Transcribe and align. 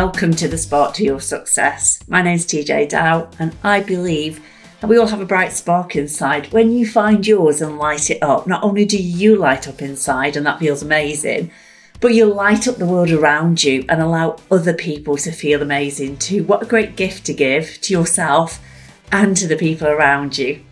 Welcome 0.00 0.34
to 0.34 0.46
the 0.46 0.56
Spark 0.56 0.94
to 0.94 1.04
Your 1.04 1.20
Success. 1.20 1.98
My 2.06 2.22
name's 2.22 2.46
TeeJay 2.46 2.88
Dow, 2.88 3.28
and 3.40 3.56
I 3.64 3.80
believe 3.80 4.40
that 4.80 4.86
we 4.86 4.96
all 4.96 5.08
have 5.08 5.20
a 5.20 5.26
bright 5.26 5.50
spark 5.50 5.96
inside. 5.96 6.52
When 6.52 6.70
you 6.70 6.86
find 6.86 7.26
yours 7.26 7.60
and 7.60 7.80
light 7.80 8.08
it 8.08 8.22
up, 8.22 8.46
not 8.46 8.62
only 8.62 8.84
do 8.84 8.96
you 8.96 9.34
light 9.34 9.66
up 9.66 9.82
inside, 9.82 10.36
and 10.36 10.46
that 10.46 10.60
feels 10.60 10.84
amazing, 10.84 11.50
but 12.00 12.14
you 12.14 12.32
light 12.32 12.68
up 12.68 12.76
the 12.76 12.86
world 12.86 13.10
around 13.10 13.64
you 13.64 13.84
and 13.88 14.00
allow 14.00 14.36
other 14.52 14.72
people 14.72 15.16
to 15.16 15.32
feel 15.32 15.62
amazing 15.62 16.18
too. 16.18 16.44
What 16.44 16.62
a 16.62 16.66
great 16.66 16.94
gift 16.94 17.26
to 17.26 17.34
give 17.34 17.80
to 17.80 17.92
yourself 17.92 18.60
and 19.10 19.36
to 19.36 19.48
the 19.48 19.56
people 19.56 19.88
around 19.88 20.38
you. 20.38 20.64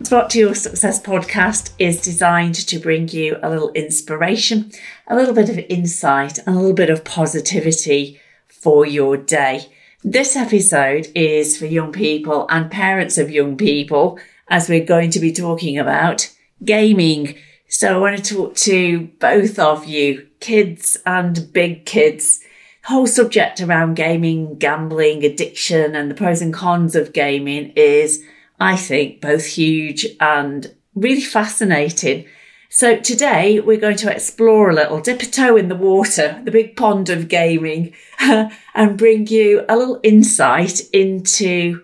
The 0.00 0.06
Spark 0.06 0.30
to 0.30 0.38
Your 0.40 0.56
Success 0.56 1.00
podcast 1.00 1.74
is 1.78 2.02
designed 2.02 2.56
to 2.56 2.80
bring 2.80 3.06
you 3.06 3.36
a 3.40 3.50
little 3.50 3.70
inspiration, 3.74 4.72
a 5.06 5.14
little 5.14 5.32
bit 5.32 5.48
of 5.48 5.60
insight, 5.68 6.38
and 6.38 6.56
a 6.56 6.58
little 6.58 6.74
bit 6.74 6.90
of 6.90 7.04
positivity 7.04 8.20
for 8.60 8.86
your 8.86 9.16
day. 9.16 9.72
This 10.04 10.36
episode 10.36 11.08
is 11.14 11.58
for 11.58 11.66
young 11.66 11.92
people 11.92 12.46
and 12.48 12.70
parents 12.70 13.18
of 13.18 13.30
young 13.30 13.56
people, 13.56 14.18
as 14.48 14.68
we're 14.68 14.84
going 14.84 15.10
to 15.10 15.20
be 15.20 15.32
talking 15.32 15.78
about 15.78 16.30
gaming. 16.64 17.36
So 17.68 17.94
I 17.94 17.98
want 17.98 18.16
to 18.16 18.34
talk 18.34 18.54
to 18.56 19.08
both 19.18 19.58
of 19.58 19.86
you, 19.86 20.26
kids 20.40 20.96
and 21.04 21.52
big 21.52 21.84
kids. 21.84 22.40
Whole 22.84 23.06
subject 23.06 23.60
around 23.60 23.94
gaming, 23.94 24.56
gambling, 24.56 25.24
addiction, 25.24 25.94
and 25.94 26.10
the 26.10 26.14
pros 26.14 26.40
and 26.40 26.54
cons 26.54 26.96
of 26.96 27.12
gaming 27.12 27.72
is, 27.76 28.22
I 28.58 28.76
think, 28.76 29.20
both 29.20 29.44
huge 29.44 30.06
and 30.20 30.74
really 30.94 31.20
fascinating. 31.20 32.26
So 32.70 32.98
today 32.98 33.60
we're 33.60 33.80
going 33.80 33.96
to 33.96 34.12
explore 34.12 34.68
a 34.68 34.74
little, 34.74 35.00
dip 35.00 35.22
a 35.22 35.26
toe 35.26 35.56
in 35.56 35.68
the 35.68 35.74
water, 35.74 36.38
the 36.44 36.50
big 36.50 36.76
pond 36.76 37.08
of 37.08 37.26
gaming, 37.26 37.94
and 38.20 38.98
bring 38.98 39.26
you 39.26 39.64
a 39.70 39.76
little 39.76 40.00
insight 40.02 40.82
into 40.92 41.82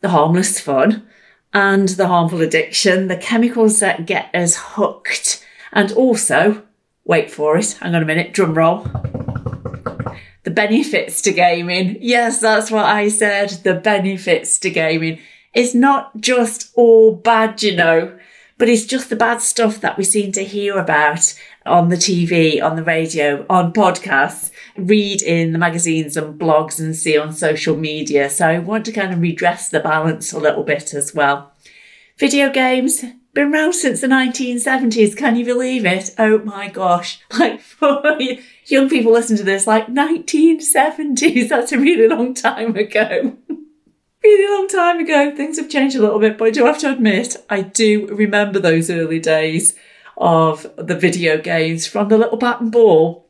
the 0.00 0.10
harmless 0.10 0.60
fun 0.60 1.08
and 1.52 1.88
the 1.88 2.06
harmful 2.06 2.40
addiction, 2.40 3.08
the 3.08 3.16
chemicals 3.16 3.80
that 3.80 4.06
get 4.06 4.32
us 4.32 4.56
hooked, 4.56 5.44
and 5.72 5.90
also, 5.90 6.62
wait 7.04 7.28
for 7.28 7.58
it, 7.58 7.72
hang 7.80 7.96
on 7.96 8.02
a 8.04 8.06
minute, 8.06 8.32
drum 8.32 8.54
roll. 8.54 8.86
The 10.44 10.52
benefits 10.52 11.20
to 11.22 11.32
gaming. 11.32 11.98
Yes, 12.00 12.40
that's 12.40 12.70
what 12.70 12.84
I 12.84 13.08
said. 13.08 13.50
The 13.64 13.74
benefits 13.74 14.58
to 14.60 14.70
gaming. 14.70 15.18
It's 15.52 15.74
not 15.74 16.20
just 16.20 16.70
all 16.76 17.12
bad, 17.12 17.60
you 17.64 17.74
know 17.74 18.18
but 18.62 18.68
it's 18.68 18.84
just 18.84 19.10
the 19.10 19.16
bad 19.16 19.42
stuff 19.42 19.80
that 19.80 19.98
we 19.98 20.04
seem 20.04 20.30
to 20.30 20.44
hear 20.44 20.78
about 20.78 21.34
on 21.66 21.88
the 21.88 21.96
TV, 21.96 22.62
on 22.62 22.76
the 22.76 22.84
radio, 22.84 23.44
on 23.50 23.72
podcasts, 23.72 24.52
read 24.76 25.20
in 25.20 25.50
the 25.50 25.58
magazines 25.58 26.16
and 26.16 26.40
blogs 26.40 26.78
and 26.78 26.94
see 26.94 27.18
on 27.18 27.32
social 27.32 27.76
media. 27.76 28.30
So 28.30 28.46
I 28.46 28.60
want 28.60 28.84
to 28.84 28.92
kind 28.92 29.12
of 29.12 29.20
redress 29.20 29.68
the 29.68 29.80
balance 29.80 30.32
a 30.32 30.38
little 30.38 30.62
bit 30.62 30.94
as 30.94 31.12
well. 31.12 31.52
Video 32.18 32.50
games, 32.50 33.04
been 33.34 33.52
around 33.52 33.72
since 33.72 34.00
the 34.00 34.06
1970s. 34.06 35.16
Can 35.16 35.34
you 35.34 35.44
believe 35.44 35.84
it? 35.84 36.14
Oh 36.16 36.38
my 36.44 36.68
gosh. 36.68 37.18
Like 37.36 37.60
for 37.60 38.16
young 38.66 38.88
people 38.88 39.10
listen 39.10 39.36
to 39.38 39.42
this, 39.42 39.66
like 39.66 39.88
1970s. 39.88 41.48
That's 41.48 41.72
a 41.72 41.80
really 41.80 42.06
long 42.06 42.32
time 42.32 42.76
ago 42.76 43.36
really 44.22 44.54
long 44.54 44.68
time 44.68 45.00
ago. 45.00 45.34
Things 45.34 45.58
have 45.58 45.68
changed 45.68 45.96
a 45.96 46.00
little 46.00 46.18
bit, 46.18 46.38
but 46.38 46.48
I 46.48 46.50
do 46.50 46.64
have 46.66 46.78
to 46.78 46.92
admit, 46.92 47.36
I 47.50 47.62
do 47.62 48.06
remember 48.06 48.58
those 48.58 48.90
early 48.90 49.18
days 49.18 49.76
of 50.16 50.70
the 50.76 50.94
video 50.94 51.38
games 51.38 51.86
from 51.86 52.08
the 52.08 52.18
little 52.18 52.36
bat 52.36 52.60
and 52.60 52.70
ball 52.70 53.28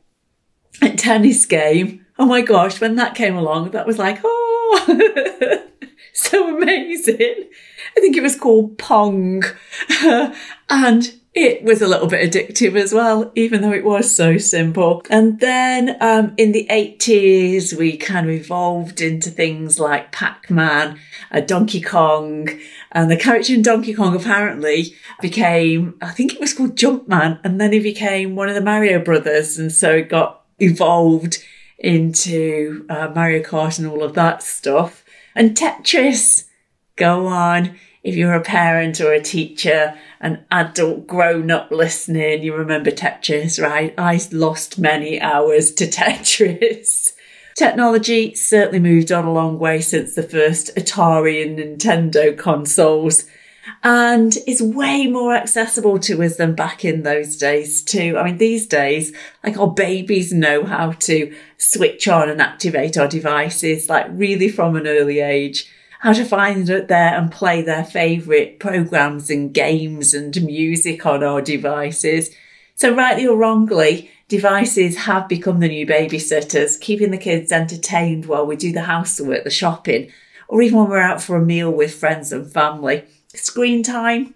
and 0.81 0.97
tennis 0.97 1.45
game. 1.45 2.05
Oh 2.19 2.25
my 2.25 2.41
gosh, 2.41 2.79
when 2.79 2.95
that 2.95 3.15
came 3.15 3.35
along, 3.35 3.71
that 3.71 3.87
was 3.87 3.97
like, 3.97 4.19
oh, 4.23 5.67
so 6.13 6.55
amazing. 6.55 7.49
I 7.97 7.99
think 7.99 8.15
it 8.15 8.23
was 8.23 8.39
called 8.39 8.77
Pong. 8.77 9.43
and 10.69 11.13
it 11.35 11.63
was 11.63 11.81
a 11.81 11.87
little 11.87 12.07
bit 12.07 12.31
addictive 12.31 12.75
as 12.75 12.93
well, 12.93 13.31
even 13.33 13.61
though 13.61 13.71
it 13.71 13.83
was 13.83 14.15
so 14.15 14.37
simple. 14.37 15.01
And 15.09 15.39
then 15.39 15.97
um, 15.99 16.33
in 16.37 16.51
the 16.51 16.67
80s, 16.69 17.75
we 17.75 17.97
kind 17.97 18.27
of 18.29 18.35
evolved 18.35 19.01
into 19.01 19.31
things 19.31 19.79
like 19.79 20.11
Pac 20.11 20.51
Man, 20.51 20.99
uh, 21.31 21.39
Donkey 21.39 21.81
Kong, 21.81 22.49
and 22.91 23.09
the 23.09 23.17
character 23.17 23.53
in 23.55 23.63
Donkey 23.63 23.95
Kong 23.95 24.15
apparently 24.15 24.93
became, 25.21 25.95
I 26.01 26.11
think 26.11 26.33
it 26.33 26.39
was 26.39 26.53
called 26.53 26.75
Jumpman, 26.75 27.39
and 27.43 27.59
then 27.59 27.73
he 27.73 27.79
became 27.79 28.35
one 28.35 28.49
of 28.49 28.55
the 28.55 28.61
Mario 28.61 29.03
brothers. 29.03 29.57
And 29.57 29.71
so 29.71 29.95
it 29.95 30.09
got 30.09 30.43
evolved 30.59 31.43
into 31.79 32.85
uh, 32.89 33.11
Mario 33.13 33.41
Kart 33.41 33.79
and 33.79 33.87
all 33.87 34.03
of 34.03 34.13
that 34.13 34.43
stuff. 34.43 35.03
And 35.33 35.57
Tetris, 35.57 36.45
go 36.95 37.25
on 37.25 37.75
if 38.03 38.15
you're 38.15 38.33
a 38.33 38.41
parent 38.41 38.99
or 38.99 39.13
a 39.13 39.21
teacher, 39.21 39.97
an 40.23 40.45
adult 40.49 41.05
grown 41.05 41.51
up 41.51 41.69
listening, 41.69 42.43
you 42.43 42.55
remember 42.55 42.89
Tetris, 42.91 43.61
right? 43.61 43.93
I 43.97 44.21
lost 44.31 44.79
many 44.79 45.19
hours 45.19 45.73
to 45.73 45.85
Tetris. 45.87 47.13
Technology 47.55 48.33
certainly 48.33 48.79
moved 48.79 49.11
on 49.11 49.25
a 49.25 49.33
long 49.33 49.59
way 49.59 49.81
since 49.81 50.15
the 50.15 50.23
first 50.23 50.73
Atari 50.75 51.45
and 51.45 51.59
Nintendo 51.59 52.35
consoles 52.35 53.25
and 53.83 54.37
is 54.47 54.61
way 54.61 55.07
more 55.07 55.35
accessible 55.35 55.99
to 55.99 56.23
us 56.23 56.37
than 56.37 56.55
back 56.55 56.85
in 56.85 57.03
those 57.03 57.35
days 57.35 57.83
too. 57.83 58.17
I 58.17 58.23
mean, 58.23 58.37
these 58.37 58.65
days, 58.65 59.13
like 59.43 59.57
our 59.57 59.71
babies 59.71 60.31
know 60.31 60.63
how 60.63 60.91
to 60.91 61.35
switch 61.57 62.07
on 62.07 62.29
and 62.29 62.41
activate 62.41 62.97
our 62.97 63.07
devices, 63.09 63.89
like 63.89 64.07
really 64.09 64.47
from 64.47 64.77
an 64.77 64.87
early 64.87 65.19
age 65.19 65.69
how 66.03 66.11
to 66.11 66.25
find 66.25 66.69
it 66.69 66.89
there 66.89 67.15
and 67.15 67.31
play 67.31 67.61
their 67.61 67.85
favourite 67.85 68.59
programs 68.59 69.29
and 69.29 69.53
games 69.53 70.13
and 70.13 70.43
music 70.43 71.05
on 71.05 71.23
our 71.23 71.41
devices. 71.41 72.29
So 72.75 72.93
rightly 72.93 73.25
or 73.25 73.37
wrongly, 73.37 74.11
devices 74.27 74.97
have 74.97 75.29
become 75.29 75.61
the 75.61 75.69
new 75.69 75.87
babysitters, 75.87 76.77
keeping 76.77 77.11
the 77.11 77.17
kids 77.17 77.53
entertained 77.53 78.25
while 78.25 78.45
we 78.45 78.57
do 78.57 78.73
the 78.73 78.81
housework, 78.81 79.45
the 79.45 79.49
shopping, 79.49 80.11
or 80.49 80.61
even 80.61 80.79
when 80.79 80.89
we're 80.89 80.99
out 80.99 81.21
for 81.21 81.37
a 81.37 81.45
meal 81.45 81.71
with 81.71 81.95
friends 81.95 82.33
and 82.33 82.51
family. 82.51 83.05
Screen 83.29 83.81
time, 83.81 84.35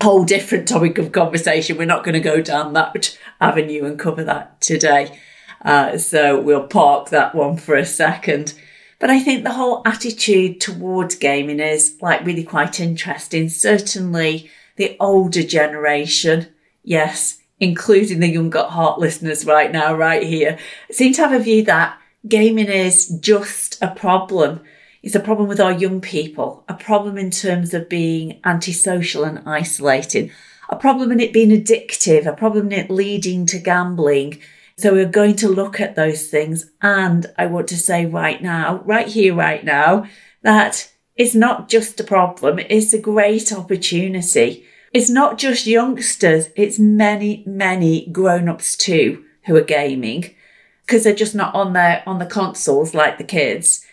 whole 0.00 0.24
different 0.24 0.68
topic 0.68 0.98
of 0.98 1.10
conversation. 1.10 1.78
We're 1.78 1.86
not 1.86 2.04
going 2.04 2.14
to 2.14 2.20
go 2.20 2.40
down 2.40 2.74
that 2.74 3.18
avenue 3.40 3.86
and 3.86 3.98
cover 3.98 4.22
that 4.22 4.60
today. 4.60 5.18
Uh, 5.64 5.98
so 5.98 6.40
we'll 6.40 6.68
park 6.68 7.08
that 7.08 7.34
one 7.34 7.56
for 7.56 7.74
a 7.74 7.84
second. 7.84 8.54
But 8.98 9.10
I 9.10 9.20
think 9.20 9.44
the 9.44 9.52
whole 9.52 9.82
attitude 9.84 10.60
towards 10.60 11.16
gaming 11.16 11.60
is 11.60 11.96
like 12.00 12.24
really 12.24 12.44
quite 12.44 12.80
interesting. 12.80 13.48
Certainly 13.48 14.50
the 14.76 14.96
older 14.98 15.42
generation, 15.42 16.48
yes, 16.82 17.40
including 17.60 18.20
the 18.20 18.28
young 18.28 18.54
at 18.54 18.66
heart 18.66 18.98
listeners 18.98 19.44
right 19.44 19.70
now, 19.70 19.94
right 19.94 20.22
here, 20.22 20.58
seem 20.90 21.12
to 21.14 21.22
have 21.22 21.32
a 21.32 21.38
view 21.38 21.64
that 21.64 21.98
gaming 22.26 22.68
is 22.68 23.08
just 23.20 23.82
a 23.82 23.88
problem. 23.88 24.60
It's 25.02 25.14
a 25.14 25.20
problem 25.20 25.48
with 25.48 25.60
our 25.60 25.72
young 25.72 26.00
people, 26.00 26.64
a 26.68 26.74
problem 26.74 27.16
in 27.16 27.30
terms 27.30 27.74
of 27.74 27.88
being 27.88 28.40
antisocial 28.44 29.24
and 29.24 29.40
isolating, 29.46 30.30
a 30.68 30.76
problem 30.76 31.12
in 31.12 31.20
it 31.20 31.32
being 31.32 31.50
addictive, 31.50 32.26
a 32.26 32.32
problem 32.32 32.66
in 32.66 32.72
it 32.72 32.90
leading 32.90 33.46
to 33.46 33.58
gambling, 33.58 34.40
so 34.78 34.92
we're 34.92 35.06
going 35.06 35.36
to 35.36 35.48
look 35.48 35.80
at 35.80 35.96
those 35.96 36.28
things. 36.28 36.70
And 36.82 37.26
I 37.38 37.46
want 37.46 37.68
to 37.68 37.76
say 37.76 38.04
right 38.04 38.42
now, 38.42 38.82
right 38.84 39.08
here, 39.08 39.34
right 39.34 39.64
now, 39.64 40.06
that 40.42 40.92
it's 41.16 41.34
not 41.34 41.68
just 41.68 41.98
a 41.98 42.04
problem. 42.04 42.58
It's 42.58 42.92
a 42.92 43.00
great 43.00 43.52
opportunity. 43.52 44.66
It's 44.92 45.08
not 45.08 45.38
just 45.38 45.66
youngsters. 45.66 46.48
It's 46.56 46.78
many, 46.78 47.42
many 47.46 48.06
grown-ups 48.06 48.76
too 48.76 49.24
who 49.46 49.56
are 49.56 49.62
gaming 49.62 50.34
because 50.82 51.04
they're 51.04 51.14
just 51.14 51.34
not 51.34 51.54
on 51.54 51.72
their, 51.72 52.02
on 52.06 52.18
the 52.18 52.26
consoles 52.26 52.94
like 52.94 53.16
the 53.16 53.24
kids. 53.24 53.84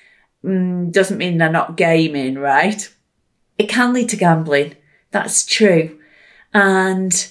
Mm, 0.43 0.91
doesn't 0.91 1.17
mean 1.17 1.37
they're 1.37 1.49
not 1.49 1.77
gaming, 1.77 2.35
right? 2.35 2.93
It 3.57 3.69
can 3.69 3.93
lead 3.93 4.09
to 4.09 4.17
gambling. 4.17 4.75
That's 5.11 5.45
true. 5.45 5.97
And 6.53 7.27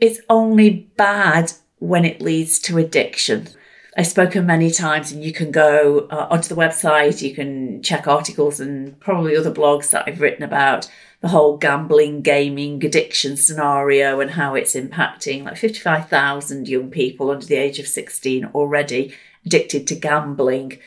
it's 0.00 0.20
only 0.28 0.90
bad 0.96 1.52
when 1.84 2.04
it 2.04 2.20
leads 2.20 2.58
to 2.58 2.78
addiction. 2.78 3.48
I've 3.96 4.06
spoken 4.06 4.46
many 4.46 4.70
times, 4.70 5.12
and 5.12 5.22
you 5.22 5.32
can 5.32 5.52
go 5.52 6.08
uh, 6.10 6.26
onto 6.30 6.48
the 6.48 6.60
website, 6.60 7.22
you 7.22 7.34
can 7.34 7.82
check 7.82 8.08
articles 8.08 8.58
and 8.58 8.98
probably 8.98 9.36
other 9.36 9.52
blogs 9.52 9.90
that 9.90 10.04
I've 10.06 10.20
written 10.20 10.42
about 10.42 10.90
the 11.20 11.28
whole 11.28 11.56
gambling, 11.56 12.20
gaming, 12.20 12.84
addiction 12.84 13.36
scenario 13.36 14.20
and 14.20 14.32
how 14.32 14.54
it's 14.54 14.74
impacting 14.74 15.44
like 15.44 15.56
55,000 15.56 16.68
young 16.68 16.90
people 16.90 17.30
under 17.30 17.46
the 17.46 17.54
age 17.54 17.78
of 17.78 17.86
16 17.86 18.46
already 18.46 19.14
addicted 19.46 19.86
to 19.86 19.94
gambling. 19.94 20.78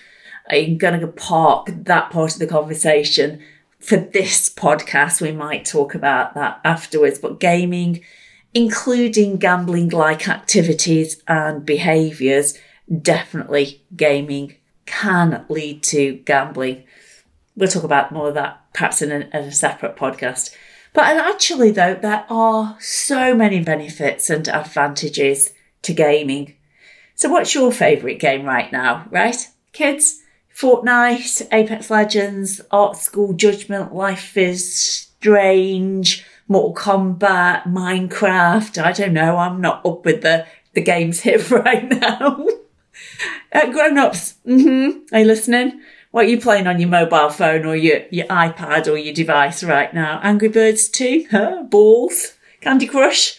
I'm 0.49 0.77
going 0.77 0.99
to 0.99 1.07
park 1.07 1.69
that 1.71 2.11
part 2.11 2.33
of 2.33 2.39
the 2.39 2.45
conversation 2.45 3.41
for 3.79 3.97
this 3.97 4.49
podcast. 4.49 5.21
We 5.21 5.31
might 5.31 5.65
talk 5.65 5.95
about 5.95 6.35
that 6.35 6.59
afterwards, 6.63 7.17
but 7.17 7.39
gaming 7.39 8.03
including 8.53 9.37
gambling 9.37 9.89
like 9.89 10.27
activities 10.27 11.21
and 11.27 11.65
behaviours, 11.65 12.57
definitely 13.01 13.83
gaming 13.95 14.55
can 14.85 15.45
lead 15.49 15.83
to 15.83 16.13
gambling. 16.25 16.83
We'll 17.55 17.69
talk 17.69 17.83
about 17.83 18.11
more 18.11 18.29
of 18.29 18.33
that 18.35 18.61
perhaps 18.73 19.01
in 19.01 19.11
a, 19.11 19.15
in 19.15 19.43
a 19.45 19.51
separate 19.51 19.95
podcast. 19.95 20.55
But 20.93 21.17
actually, 21.17 21.71
though, 21.71 21.95
there 21.95 22.25
are 22.29 22.77
so 22.79 23.35
many 23.35 23.63
benefits 23.63 24.29
and 24.29 24.47
advantages 24.47 25.51
to 25.83 25.93
gaming. 25.93 26.55
So, 27.15 27.29
what's 27.29 27.53
your 27.53 27.71
favourite 27.71 28.19
game 28.19 28.45
right 28.45 28.71
now, 28.71 29.07
right? 29.11 29.47
Kids, 29.73 30.21
Fortnite, 30.55 31.47
Apex 31.51 31.91
Legends, 31.91 32.61
Art 32.71 32.97
School 32.97 33.33
Judgment, 33.33 33.93
Life 33.93 34.37
is 34.37 34.73
Strange, 34.73 36.25
Mortal 36.47 36.73
Kombat, 36.73 37.65
Minecraft. 37.65 38.81
I 38.81 38.91
don't 38.91 39.13
know. 39.13 39.37
I'm 39.37 39.59
not 39.61 39.85
up 39.85 40.05
with 40.05 40.21
the, 40.21 40.45
the 40.73 40.81
games 40.81 41.21
here 41.21 41.39
right 41.49 41.89
now. 41.89 42.47
uh, 43.51 43.71
grown 43.71 43.97
ups, 43.97 44.35
mm-hmm. 44.45 45.13
are 45.13 45.19
you 45.19 45.25
listening? 45.25 45.81
What 46.11 46.25
are 46.25 46.29
you 46.29 46.39
playing 46.39 46.67
on 46.67 46.79
your 46.79 46.89
mobile 46.89 47.29
phone 47.29 47.65
or 47.65 47.75
your, 47.75 47.99
your 48.11 48.27
iPad 48.27 48.87
or 48.87 48.97
your 48.97 49.13
device 49.13 49.63
right 49.63 49.93
now? 49.93 50.19
Angry 50.23 50.47
Birds 50.47 50.87
2? 50.89 51.27
Huh? 51.29 51.63
Balls? 51.63 52.37
Candy 52.61 52.87
Crush? 52.87 53.37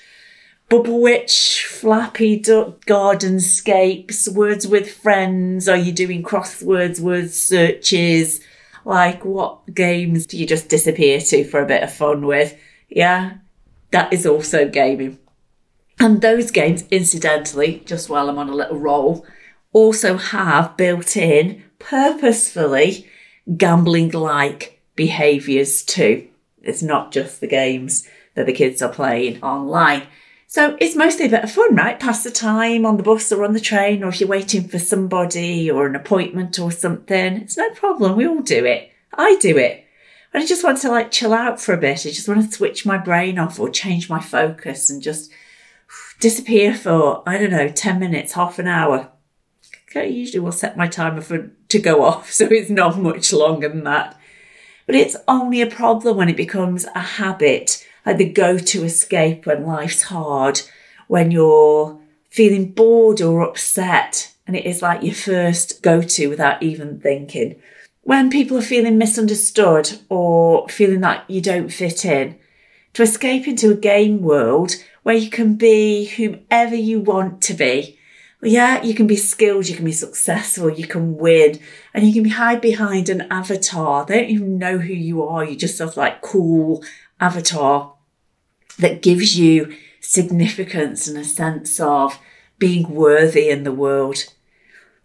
Bubble 0.68 1.00
Witch, 1.00 1.64
Flappy 1.66 2.38
Duck, 2.38 2.84
Gardenscapes, 2.84 4.28
Words 4.28 4.68
with 4.68 4.92
Friends? 4.92 5.66
Are 5.66 5.78
you 5.78 5.92
doing 5.92 6.22
crosswords, 6.22 7.00
word 7.00 7.30
searches? 7.30 8.42
Like, 8.84 9.24
what 9.24 9.74
games 9.74 10.26
do 10.26 10.36
you 10.36 10.46
just 10.46 10.68
disappear 10.68 11.20
to 11.22 11.44
for 11.44 11.62
a 11.62 11.66
bit 11.66 11.82
of 11.82 11.90
fun 11.90 12.26
with? 12.26 12.54
Yeah, 12.88 13.34
that 13.90 14.12
is 14.12 14.26
also 14.26 14.68
gaming. 14.68 15.18
And 16.00 16.20
those 16.20 16.50
games, 16.50 16.84
incidentally, 16.90 17.82
just 17.84 18.08
while 18.08 18.28
I'm 18.28 18.38
on 18.38 18.48
a 18.48 18.54
little 18.54 18.78
roll, 18.78 19.26
also 19.72 20.16
have 20.16 20.76
built 20.76 21.16
in 21.16 21.64
purposefully 21.78 23.06
gambling 23.56 24.10
like 24.10 24.80
behaviours 24.94 25.82
too. 25.82 26.28
It's 26.62 26.82
not 26.82 27.12
just 27.12 27.40
the 27.40 27.46
games 27.46 28.08
that 28.34 28.46
the 28.46 28.52
kids 28.52 28.82
are 28.82 28.92
playing 28.92 29.42
online. 29.42 30.04
So 30.46 30.76
it's 30.80 30.96
mostly 30.96 31.26
a 31.26 31.30
bit 31.30 31.44
of 31.44 31.52
fun, 31.52 31.74
right? 31.76 32.00
Pass 32.00 32.24
the 32.24 32.30
time 32.30 32.86
on 32.86 32.96
the 32.96 33.02
bus 33.02 33.30
or 33.32 33.44
on 33.44 33.52
the 33.52 33.60
train, 33.60 34.02
or 34.02 34.08
if 34.08 34.20
you're 34.20 34.28
waiting 34.28 34.66
for 34.66 34.78
somebody 34.78 35.70
or 35.70 35.86
an 35.86 35.94
appointment 35.94 36.58
or 36.58 36.70
something. 36.70 37.36
It's 37.36 37.56
no 37.56 37.70
problem. 37.70 38.16
We 38.16 38.26
all 38.26 38.40
do 38.40 38.64
it. 38.64 38.90
I 39.12 39.36
do 39.36 39.58
it. 39.58 39.84
I 40.34 40.44
just 40.44 40.64
want 40.64 40.78
to 40.78 40.90
like 40.90 41.10
chill 41.10 41.32
out 41.32 41.60
for 41.60 41.72
a 41.72 41.78
bit. 41.78 42.06
I 42.06 42.10
just 42.10 42.28
want 42.28 42.44
to 42.44 42.56
switch 42.56 42.84
my 42.84 42.98
brain 42.98 43.38
off 43.38 43.58
or 43.58 43.70
change 43.70 44.10
my 44.10 44.20
focus 44.20 44.90
and 44.90 45.02
just 45.02 45.30
disappear 46.20 46.74
for, 46.74 47.22
I 47.26 47.38
don't 47.38 47.50
know, 47.50 47.68
10 47.68 47.98
minutes, 47.98 48.32
half 48.32 48.58
an 48.58 48.68
hour. 48.68 49.10
I 49.94 50.02
usually 50.02 50.40
will 50.40 50.52
set 50.52 50.76
my 50.76 50.86
timer 50.86 51.22
for 51.22 51.50
to 51.68 51.78
go 51.78 52.04
off, 52.04 52.30
so 52.32 52.46
it's 52.46 52.70
not 52.70 52.98
much 52.98 53.32
longer 53.32 53.68
than 53.68 53.84
that. 53.84 54.18
But 54.86 54.94
it's 54.94 55.16
only 55.26 55.60
a 55.60 55.66
problem 55.66 56.16
when 56.16 56.28
it 56.28 56.36
becomes 56.36 56.86
a 56.94 57.00
habit, 57.00 57.86
like 58.06 58.16
the 58.16 58.28
go-to 58.28 58.84
escape 58.84 59.46
when 59.46 59.66
life's 59.66 60.02
hard, 60.02 60.62
when 61.08 61.30
you're 61.30 62.00
feeling 62.30 62.72
bored 62.72 63.20
or 63.20 63.42
upset, 63.42 64.32
and 64.46 64.56
it 64.56 64.64
is 64.64 64.80
like 64.80 65.02
your 65.02 65.14
first 65.14 65.82
go-to 65.82 66.28
without 66.28 66.62
even 66.62 67.00
thinking. 67.00 67.56
When 68.08 68.30
people 68.30 68.56
are 68.56 68.62
feeling 68.62 68.96
misunderstood 68.96 69.98
or 70.08 70.66
feeling 70.70 71.02
like 71.02 71.20
you 71.28 71.42
don't 71.42 71.68
fit 71.68 72.06
in, 72.06 72.38
to 72.94 73.02
escape 73.02 73.46
into 73.46 73.70
a 73.70 73.76
game 73.76 74.22
world 74.22 74.76
where 75.02 75.14
you 75.14 75.28
can 75.28 75.56
be 75.56 76.06
whomever 76.06 76.74
you 76.74 77.00
want 77.00 77.42
to 77.42 77.52
be 77.52 77.98
yeah, 78.40 78.82
you 78.82 78.94
can 78.94 79.06
be 79.06 79.16
skilled, 79.16 79.68
you 79.68 79.76
can 79.76 79.84
be 79.84 79.92
successful, 79.92 80.70
you 80.70 80.86
can 80.86 81.18
win, 81.18 81.60
and 81.92 82.06
you 82.06 82.14
can 82.14 82.22
be 82.22 82.30
hide 82.30 82.62
behind 82.62 83.10
an 83.10 83.26
avatar. 83.30 84.06
They 84.06 84.20
don't 84.20 84.30
even 84.30 84.58
know 84.58 84.78
who 84.78 84.94
you 84.94 85.22
are. 85.24 85.44
You 85.44 85.56
just 85.56 85.78
have 85.80 85.98
like 85.98 86.22
cool 86.22 86.82
avatar 87.20 87.94
that 88.78 89.02
gives 89.02 89.38
you 89.38 89.76
significance 90.00 91.08
and 91.08 91.18
a 91.18 91.24
sense 91.24 91.78
of 91.78 92.18
being 92.58 92.88
worthy 92.88 93.50
in 93.50 93.64
the 93.64 93.72
world. 93.72 94.24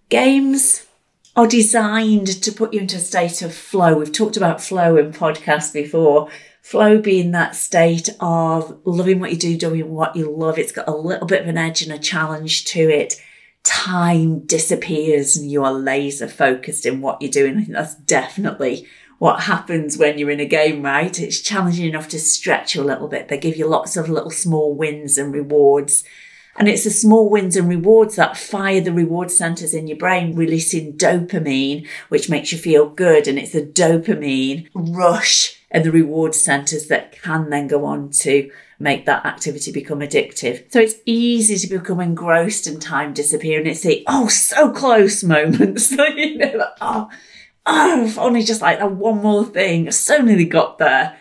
Games 0.08 0.86
are 1.36 1.48
designed 1.48 2.28
to 2.44 2.52
put 2.52 2.74
you 2.74 2.82
into 2.82 2.98
a 2.98 3.00
state 3.00 3.42
of 3.42 3.54
flow. 3.54 3.98
We've 3.98 4.12
talked 4.12 4.38
about 4.38 4.62
flow 4.62 4.98
in 4.98 5.12
podcasts 5.12 5.74
before. 5.74 6.30
Flow 6.62 7.00
being 7.00 7.32
that 7.32 7.56
state 7.56 8.10
of 8.20 8.80
loving 8.86 9.20
what 9.20 9.32
you 9.32 9.38
do, 9.38 9.58
doing 9.58 9.92
what 9.92 10.16
you 10.16 10.32
love. 10.32 10.58
It's 10.58 10.72
got 10.72 10.88
a 10.88 10.96
little 10.96 11.28
bit 11.28 11.42
of 11.42 11.48
an 11.48 11.58
edge 11.58 11.82
and 11.82 11.92
a 11.92 11.98
challenge 11.98 12.66
to 12.66 12.80
it. 12.80 13.16
Time 13.64 14.40
disappears 14.46 15.36
and 15.36 15.50
you 15.50 15.64
are 15.64 15.74
laser 15.74 16.28
focused 16.28 16.86
in 16.86 17.02
what 17.02 17.22
you're 17.22 17.32
doing. 17.32 17.58
I 17.58 17.62
think 17.62 17.74
that's 17.74 17.96
definitely 17.96 18.88
what 19.18 19.42
happens 19.42 19.98
when 19.98 20.18
you're 20.18 20.30
in 20.30 20.40
a 20.40 20.46
game, 20.46 20.84
right? 20.84 21.18
It's 21.20 21.42
challenging 21.42 21.88
enough 21.88 22.10
to 22.10 22.20
stretch 22.20 22.76
you 22.76 22.82
a 22.82 22.84
little 22.84 23.08
bit. 23.08 23.28
They 23.28 23.38
give 23.38 23.58
you 23.58 23.68
lots 23.68 23.98
of 23.98 24.10
little 24.10 24.32
small 24.32 24.76
wins 24.76 25.18
and 25.18 25.34
rewards. 25.34 26.04
And 26.56 26.68
it's 26.68 26.84
the 26.84 26.92
small 26.92 27.30
wins 27.30 27.56
and 27.56 27.68
rewards 27.68 28.16
that 28.16 28.38
fire 28.38 28.80
the 28.80 28.94
reward 28.94 29.32
centers 29.32 29.74
in 29.74 29.88
your 29.88 29.98
brain, 29.98 30.36
releasing 30.36 30.94
dopamine, 30.94 31.88
which 32.10 32.30
makes 32.30 32.52
you 32.52 32.58
feel 32.58 32.88
good. 32.88 33.28
And 33.28 33.40
it's 33.40 33.54
the 33.54 33.66
dopamine 33.66 34.70
rush 34.74 35.60
and 35.72 35.84
the 35.84 35.92
reward 35.92 36.36
centers 36.36 36.88
that 36.88 37.12
can 37.12 37.50
then 37.50 37.68
go 37.68 37.86
on 37.86 38.12
to 38.12 38.52
make 38.80 39.06
that 39.06 39.26
activity 39.26 39.72
become 39.72 40.00
addictive. 40.00 40.72
So 40.72 40.80
it's 40.80 40.96
easy 41.06 41.58
to 41.58 41.78
become 41.78 42.00
engrossed 42.00 42.68
and 42.68 42.82
time 42.82 43.14
disappear. 43.14 43.60
And 43.60 43.68
it's 43.68 43.82
the, 43.82 44.04
oh, 44.08 44.28
so 44.28 44.72
close 44.72 45.24
moments 45.24 45.92
you 46.16 46.38
know, 46.38 46.54
like, 46.56 46.78
oh, 46.82 47.10
oh, 47.66 48.06
if 48.06 48.20
only 48.20 48.44
just 48.44 48.62
like 48.62 48.80
that 48.80 48.92
one 48.92 49.22
more 49.22 49.46
thing. 49.46 49.90
so 49.92 50.18
nearly 50.18 50.46
got 50.46 50.78
there. 50.78 51.18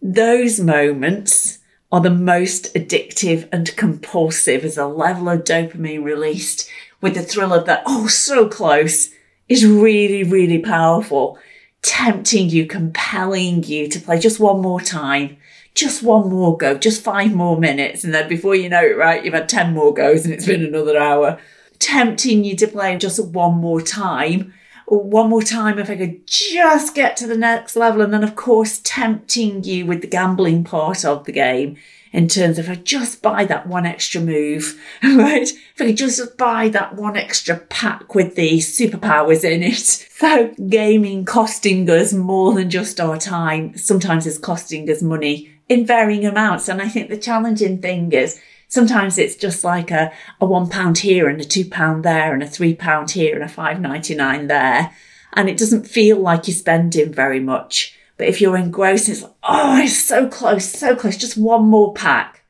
Those 0.00 0.58
moments 0.58 1.58
are 1.92 2.00
the 2.00 2.10
most 2.10 2.72
addictive 2.74 3.48
and 3.52 3.76
compulsive 3.76 4.64
as 4.64 4.78
a 4.78 4.86
level 4.86 5.28
of 5.28 5.44
dopamine 5.44 6.04
released 6.04 6.70
with 7.00 7.14
the 7.14 7.22
thrill 7.22 7.52
of 7.52 7.66
that, 7.66 7.82
oh, 7.86 8.06
so 8.06 8.48
close 8.48 9.10
is 9.48 9.66
really, 9.66 10.22
really 10.22 10.58
powerful 10.58 11.38
tempting 11.82 12.50
you, 12.50 12.66
compelling 12.66 13.62
you 13.64 13.88
to 13.88 14.00
play 14.00 14.18
just 14.18 14.40
one 14.40 14.60
more 14.60 14.80
time, 14.80 15.36
just 15.74 16.02
one 16.02 16.28
more 16.28 16.56
go, 16.56 16.76
just 16.76 17.02
five 17.02 17.32
more 17.34 17.58
minutes. 17.58 18.04
And 18.04 18.12
then 18.12 18.28
before 18.28 18.54
you 18.54 18.68
know 18.68 18.84
it, 18.84 18.96
right, 18.96 19.24
you've 19.24 19.34
had 19.34 19.48
10 19.48 19.72
more 19.72 19.94
goes 19.94 20.24
and 20.24 20.34
it's 20.34 20.46
been 20.46 20.64
another 20.64 20.98
hour. 20.98 21.38
Tempting 21.78 22.44
you 22.44 22.56
to 22.56 22.66
play 22.66 22.96
just 22.98 23.24
one 23.24 23.54
more 23.54 23.80
time. 23.80 24.52
One 24.90 25.30
more 25.30 25.42
time 25.42 25.78
if 25.78 25.88
I 25.88 25.96
could 25.96 26.26
just 26.26 26.96
get 26.96 27.16
to 27.18 27.26
the 27.28 27.36
next 27.36 27.76
level. 27.76 28.02
And 28.02 28.12
then, 28.12 28.24
of 28.24 28.34
course, 28.34 28.80
tempting 28.82 29.62
you 29.62 29.86
with 29.86 30.00
the 30.00 30.08
gambling 30.08 30.64
part 30.64 31.04
of 31.04 31.24
the 31.24 31.32
game 31.32 31.76
in 32.12 32.26
terms 32.26 32.58
of 32.58 32.68
if 32.68 32.70
I 32.70 32.74
just 32.74 33.22
buy 33.22 33.44
that 33.44 33.68
one 33.68 33.86
extra 33.86 34.20
move, 34.20 34.80
right? 35.02 35.48
If 35.48 35.80
I 35.80 35.86
could 35.86 35.96
just 35.96 36.36
buy 36.36 36.68
that 36.70 36.96
one 36.96 37.16
extra 37.16 37.56
pack 37.56 38.16
with 38.16 38.34
the 38.34 38.58
superpowers 38.58 39.44
in 39.44 39.62
it. 39.62 40.06
So 40.20 40.52
gaming 40.68 41.24
costing 41.24 41.88
us 41.88 42.12
more 42.12 42.52
than 42.52 42.68
just 42.68 43.00
our 43.00 43.16
time. 43.16 43.74
Sometimes 43.78 44.26
it's 44.26 44.36
costing 44.36 44.90
us 44.90 45.00
money 45.00 45.50
in 45.66 45.86
varying 45.86 46.26
amounts. 46.26 46.68
And 46.68 46.82
I 46.82 46.88
think 46.88 47.08
the 47.08 47.16
challenging 47.16 47.80
thing 47.80 48.12
is 48.12 48.38
sometimes 48.70 49.18
it's 49.18 49.36
just 49.36 49.62
like 49.62 49.90
a, 49.90 50.10
a 50.40 50.46
one 50.46 50.70
pound 50.70 50.98
here 50.98 51.28
and 51.28 51.38
a 51.40 51.44
two 51.44 51.66
pound 51.66 52.02
there 52.02 52.32
and 52.32 52.42
a 52.42 52.48
three 52.48 52.74
pound 52.74 53.10
here 53.10 53.34
and 53.34 53.44
a 53.44 53.48
five 53.48 53.78
ninety 53.78 54.14
nine 54.14 54.46
there. 54.46 54.96
And 55.34 55.48
it 55.50 55.58
doesn't 55.58 55.86
feel 55.86 56.18
like 56.18 56.48
you're 56.48 56.56
spending 56.56 57.12
very 57.12 57.40
much. 57.40 57.96
But 58.16 58.28
if 58.28 58.40
you're 58.40 58.56
engrossed, 58.56 59.08
it's 59.08 59.22
like, 59.22 59.32
oh, 59.42 59.80
it's 59.82 59.98
so 59.98 60.28
close, 60.28 60.64
so 60.64 60.96
close. 60.96 61.16
Just 61.16 61.36
one 61.36 61.64
more 61.64 61.92
pack. 61.94 62.42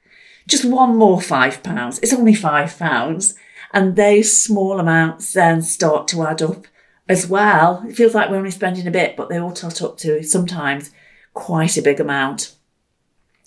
Just 0.46 0.64
one 0.64 0.96
more 0.96 1.20
five 1.20 1.62
pounds. 1.62 1.98
It's 1.98 2.12
only 2.12 2.34
five 2.34 2.78
pounds. 2.78 3.34
And 3.72 3.96
those 3.96 4.36
small 4.36 4.80
amounts 4.80 5.32
then 5.32 5.62
start 5.62 6.08
to 6.08 6.22
add 6.22 6.42
up 6.42 6.66
as 7.08 7.26
well. 7.26 7.84
It 7.88 7.96
feels 7.96 8.14
like 8.14 8.30
we're 8.30 8.38
only 8.38 8.50
spending 8.50 8.86
a 8.86 8.90
bit, 8.90 9.16
but 9.16 9.28
they 9.28 9.38
all 9.38 9.52
tot 9.52 9.82
up 9.82 9.98
to 9.98 10.22
sometimes 10.22 10.90
quite 11.34 11.76
a 11.76 11.82
big 11.82 12.00
amount. 12.00 12.56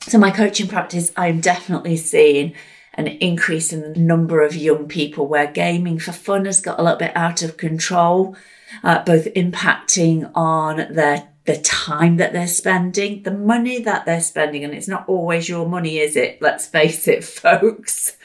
So 0.07 0.17
my 0.17 0.31
coaching 0.31 0.67
practice, 0.67 1.11
I'm 1.15 1.39
definitely 1.39 1.95
seeing 1.95 2.53
an 2.93 3.07
increase 3.07 3.71
in 3.71 3.81
the 3.81 3.99
number 3.99 4.41
of 4.41 4.55
young 4.55 4.87
people 4.87 5.27
where 5.27 5.47
gaming 5.47 5.97
for 5.97 6.11
fun 6.11 6.45
has 6.45 6.59
got 6.59 6.79
a 6.79 6.83
little 6.83 6.99
bit 6.99 7.15
out 7.15 7.41
of 7.41 7.57
control, 7.57 8.35
uh, 8.83 9.03
both 9.03 9.25
impacting 9.33 10.29
on 10.35 10.93
their 10.93 11.29
the 11.45 11.57
time 11.57 12.17
that 12.17 12.31
they're 12.31 12.47
spending, 12.47 13.23
the 13.23 13.31
money 13.31 13.81
that 13.81 14.05
they're 14.05 14.21
spending, 14.21 14.63
and 14.63 14.73
it's 14.73 14.87
not 14.87 15.07
always 15.07 15.49
your 15.49 15.67
money, 15.67 15.99
is 15.99 16.15
it? 16.15 16.41
Let's 16.41 16.65
face 16.65 17.07
it, 17.07 17.23
folks. 17.23 18.15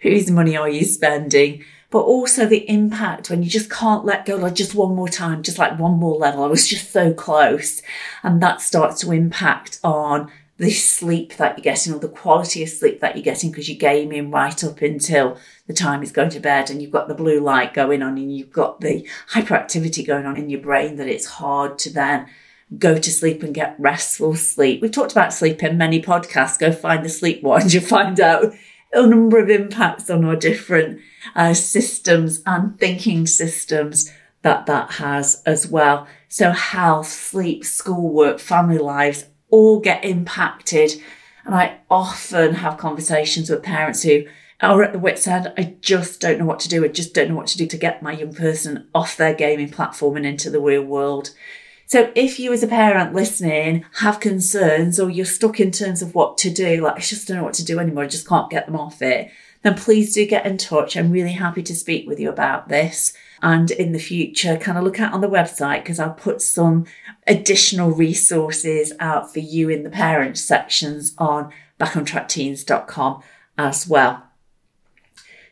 Whose 0.00 0.30
money 0.30 0.56
are 0.56 0.68
you 0.68 0.84
spending? 0.84 1.64
But 1.90 2.02
also 2.02 2.46
the 2.46 2.68
impact 2.68 3.30
when 3.30 3.42
you 3.42 3.50
just 3.50 3.70
can't 3.70 4.04
let 4.04 4.26
go, 4.26 4.36
like 4.36 4.54
just 4.54 4.76
one 4.76 4.94
more 4.94 5.08
time, 5.08 5.42
just 5.42 5.58
like 5.58 5.78
one 5.78 5.98
more 5.98 6.16
level. 6.16 6.44
I 6.44 6.46
was 6.46 6.68
just 6.68 6.92
so 6.92 7.12
close. 7.12 7.82
And 8.22 8.40
that 8.42 8.60
starts 8.60 9.00
to 9.00 9.12
impact 9.12 9.80
on 9.82 10.30
the 10.58 10.70
sleep 10.70 11.36
that 11.36 11.56
you're 11.56 11.62
getting 11.62 11.94
or 11.94 12.00
the 12.00 12.08
quality 12.08 12.64
of 12.64 12.68
sleep 12.68 13.00
that 13.00 13.14
you're 13.14 13.22
getting 13.22 13.50
because 13.50 13.68
you're 13.68 13.78
gaming 13.78 14.30
right 14.30 14.62
up 14.64 14.82
until 14.82 15.38
the 15.68 15.72
time 15.72 16.02
is 16.02 16.10
going 16.10 16.30
to 16.30 16.40
bed 16.40 16.68
and 16.68 16.82
you've 16.82 16.90
got 16.90 17.06
the 17.06 17.14
blue 17.14 17.40
light 17.40 17.72
going 17.72 18.02
on 18.02 18.18
and 18.18 18.36
you've 18.36 18.52
got 18.52 18.80
the 18.80 19.08
hyperactivity 19.32 20.04
going 20.04 20.26
on 20.26 20.36
in 20.36 20.50
your 20.50 20.60
brain 20.60 20.96
that 20.96 21.06
it's 21.06 21.26
hard 21.26 21.78
to 21.78 21.92
then 21.92 22.26
go 22.76 22.98
to 22.98 23.10
sleep 23.10 23.42
and 23.44 23.54
get 23.54 23.76
restful 23.78 24.34
sleep. 24.34 24.82
We've 24.82 24.90
talked 24.90 25.12
about 25.12 25.32
sleep 25.32 25.62
in 25.62 25.78
many 25.78 26.02
podcasts. 26.02 26.58
Go 26.58 26.72
find 26.72 27.04
the 27.04 27.08
sleep 27.08 27.42
one 27.42 27.62
and 27.62 27.72
you'll 27.74 27.84
find 27.84 28.18
out 28.20 28.52
a 28.92 29.06
number 29.06 29.38
of 29.38 29.48
impacts 29.48 30.10
on 30.10 30.24
our 30.24 30.36
different 30.36 31.00
uh, 31.36 31.54
systems 31.54 32.42
and 32.46 32.78
thinking 32.80 33.28
systems 33.28 34.12
that 34.42 34.66
that 34.66 34.92
has 34.92 35.40
as 35.46 35.68
well. 35.68 36.08
So 36.28 36.50
health, 36.50 37.06
sleep, 37.06 37.64
schoolwork, 37.64 38.40
family 38.40 38.78
lives 38.78 39.26
all 39.50 39.80
get 39.80 40.04
impacted. 40.04 40.92
And 41.44 41.54
I 41.54 41.78
often 41.90 42.54
have 42.54 42.78
conversations 42.78 43.48
with 43.48 43.62
parents 43.62 44.02
who 44.02 44.24
are 44.60 44.82
at 44.82 44.92
the 44.92 44.98
wit's 44.98 45.26
end. 45.26 45.52
I 45.56 45.76
just 45.80 46.20
don't 46.20 46.38
know 46.38 46.44
what 46.44 46.60
to 46.60 46.68
do. 46.68 46.84
I 46.84 46.88
just 46.88 47.14
don't 47.14 47.28
know 47.28 47.36
what 47.36 47.46
to 47.48 47.58
do 47.58 47.66
to 47.66 47.76
get 47.76 48.02
my 48.02 48.12
young 48.12 48.34
person 48.34 48.88
off 48.94 49.16
their 49.16 49.34
gaming 49.34 49.70
platform 49.70 50.16
and 50.16 50.26
into 50.26 50.50
the 50.50 50.60
real 50.60 50.82
world. 50.82 51.30
So 51.86 52.12
if 52.14 52.38
you 52.38 52.52
as 52.52 52.62
a 52.62 52.68
parent 52.68 53.14
listening 53.14 53.86
have 54.00 54.20
concerns 54.20 55.00
or 55.00 55.08
you're 55.08 55.24
stuck 55.24 55.58
in 55.58 55.70
terms 55.70 56.02
of 56.02 56.14
what 56.14 56.36
to 56.38 56.50
do, 56.50 56.82
like 56.82 56.96
I 56.96 57.00
just 57.00 57.26
don't 57.26 57.38
know 57.38 57.44
what 57.44 57.54
to 57.54 57.64
do 57.64 57.78
anymore, 57.78 58.04
I 58.04 58.08
just 58.08 58.28
can't 58.28 58.50
get 58.50 58.66
them 58.66 58.76
off 58.76 59.00
it, 59.00 59.30
then 59.62 59.74
please 59.74 60.12
do 60.12 60.26
get 60.26 60.44
in 60.44 60.58
touch. 60.58 60.96
I'm 60.96 61.10
really 61.10 61.32
happy 61.32 61.62
to 61.62 61.74
speak 61.74 62.06
with 62.06 62.20
you 62.20 62.28
about 62.28 62.68
this. 62.68 63.14
And 63.40 63.70
in 63.70 63.92
the 63.92 63.98
future, 63.98 64.56
kind 64.56 64.76
of 64.76 64.84
look 64.84 65.00
out 65.00 65.12
on 65.12 65.20
the 65.20 65.28
website 65.28 65.82
because 65.82 65.98
I'll 66.00 66.10
put 66.10 66.42
some 66.42 66.86
additional 67.26 67.90
resources 67.90 68.92
out 68.98 69.32
for 69.32 69.38
you 69.38 69.68
in 69.68 69.84
the 69.84 69.90
parent 69.90 70.38
sections 70.38 71.14
on 71.18 71.52
backontrackteens.com 71.78 73.22
as 73.56 73.88
well. 73.88 74.24